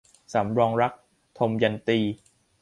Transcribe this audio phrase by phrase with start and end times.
[0.33, 0.91] สำรองรัก-
[1.39, 1.99] ทมยันตี